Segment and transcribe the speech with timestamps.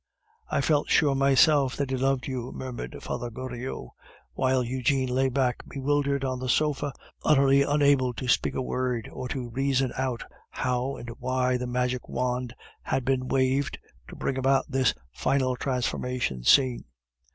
[0.49, 3.89] "I felt sure myself that he loved you," murmured Father Goriot,
[4.33, 6.91] while Eugene lay back bewildered on the sofa,
[7.23, 12.09] utterly unable to speak a word or to reason out how and why the magic
[12.09, 13.77] wand had been waved
[14.07, 16.85] to bring about this final transformation scene.